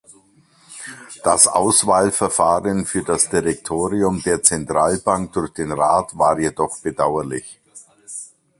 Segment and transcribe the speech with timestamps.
[1.23, 7.59] Das Auswahlverfahren für das Direktorium der Zentralbank durch den Rat war jedoch bedauerlich.